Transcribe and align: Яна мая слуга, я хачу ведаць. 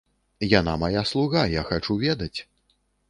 Яна 0.59 0.73
мая 0.83 1.03
слуга, 1.11 1.43
я 1.59 1.67
хачу 1.73 1.99
ведаць. 2.07 2.35